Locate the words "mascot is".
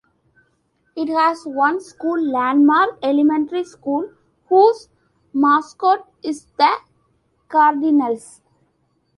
5.31-6.47